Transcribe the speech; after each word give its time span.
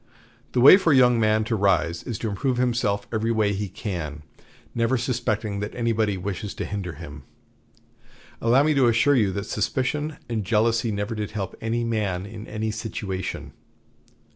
The 0.53 0.61
way 0.61 0.77
for 0.77 0.91
a 0.91 0.95
young 0.95 1.19
man 1.19 1.43
to 1.43 1.55
rise 1.55 2.01
is 2.01 2.17
to 2.17 2.27
improve 2.31 2.57
himself 2.57 3.05
every 3.13 3.31
way 3.31 3.53
he 3.53 3.69
can, 3.69 4.23
never 4.73 4.97
suspecting 4.97 5.59
that 5.59 5.75
anybody 5.75 6.17
wishes 6.17 6.55
to 6.55 6.65
hinder 6.65 6.93
him. 6.93 7.21
Allow 8.41 8.63
me 8.63 8.73
to 8.73 8.87
assure 8.87 9.15
you 9.15 9.31
that 9.33 9.45
suspicion 9.45 10.17
and 10.27 10.43
jealousy 10.43 10.91
never 10.91 11.13
did 11.13 11.29
help 11.33 11.55
any 11.61 11.83
man 11.83 12.25
in 12.25 12.47
any 12.47 12.71
situation. 12.71 13.53